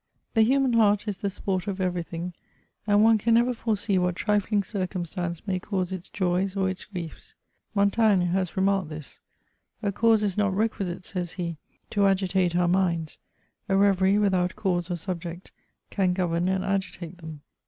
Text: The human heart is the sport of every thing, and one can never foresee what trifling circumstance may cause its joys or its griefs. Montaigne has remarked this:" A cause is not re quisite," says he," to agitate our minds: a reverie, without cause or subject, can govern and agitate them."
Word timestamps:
The 0.33 0.41
human 0.41 0.73
heart 0.73 1.07
is 1.07 1.17
the 1.17 1.29
sport 1.29 1.67
of 1.67 1.79
every 1.79 2.01
thing, 2.01 2.33
and 2.87 3.03
one 3.03 3.19
can 3.19 3.35
never 3.35 3.53
foresee 3.53 3.99
what 3.99 4.15
trifling 4.15 4.63
circumstance 4.63 5.45
may 5.45 5.59
cause 5.59 5.91
its 5.91 6.09
joys 6.09 6.55
or 6.55 6.67
its 6.67 6.85
griefs. 6.85 7.35
Montaigne 7.75 8.25
has 8.25 8.57
remarked 8.57 8.89
this:" 8.89 9.19
A 9.83 9.91
cause 9.91 10.23
is 10.23 10.37
not 10.39 10.55
re 10.57 10.69
quisite," 10.69 11.03
says 11.03 11.33
he," 11.33 11.57
to 11.91 12.07
agitate 12.07 12.55
our 12.55 12.67
minds: 12.67 13.19
a 13.69 13.77
reverie, 13.77 14.17
without 14.17 14.55
cause 14.55 14.89
or 14.89 14.95
subject, 14.95 15.51
can 15.91 16.13
govern 16.13 16.47
and 16.47 16.65
agitate 16.65 17.19
them." 17.19 17.41